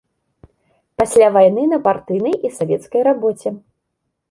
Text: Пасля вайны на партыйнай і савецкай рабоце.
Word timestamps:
Пасля 1.01 1.27
вайны 1.35 1.67
на 1.75 1.79
партыйнай 1.87 2.35
і 2.49 2.53
савецкай 2.57 3.01
рабоце. 3.11 3.49